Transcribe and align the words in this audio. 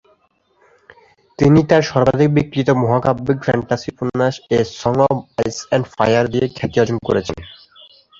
তিনি 1.39 1.59
তার 1.69 1.83
সর্বাধিক 1.91 2.29
বিক্রিত 2.37 2.69
মহাকাব্যিক 2.83 3.37
ফ্যান্টাসি 3.45 3.89
উপন্যাস 3.93 4.35
"a 4.49 4.59
song 4.79 4.95
of 5.05 5.17
ice 5.39 5.57
and 5.63 5.85
fire" 5.93 6.25
দিয়ে 6.33 6.45
খ্যাতি 6.57 6.77
অর্জন 6.79 6.97
করেছেন। 7.07 7.37